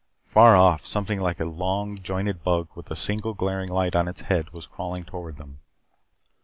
Far 0.25 0.55
off, 0.55 0.83
something 0.83 1.19
like 1.19 1.39
a 1.39 1.45
long 1.45 1.95
jointed 1.95 2.41
bug 2.43 2.69
with 2.73 2.89
a 2.89 2.95
single 2.95 3.35
glaring 3.35 3.69
light 3.69 3.93
in 3.93 4.07
its 4.07 4.21
head 4.21 4.49
was 4.49 4.65
crawling 4.65 5.03
toward 5.03 5.37
them. 5.37 5.59